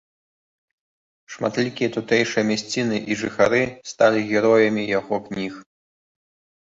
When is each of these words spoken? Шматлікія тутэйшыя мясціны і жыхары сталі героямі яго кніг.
Шматлікія 1.33 1.89
тутэйшыя 1.97 2.43
мясціны 2.51 2.97
і 3.13 3.21
жыхары 3.25 3.61
сталі 3.93 4.27
героямі 4.33 4.83
яго 4.99 5.15
кніг. 5.29 5.53